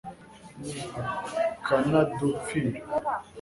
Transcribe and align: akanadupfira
akanadupfira 1.59 2.71